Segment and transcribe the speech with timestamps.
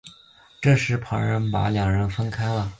[0.59, 2.67] 这时旁人把两人分开了。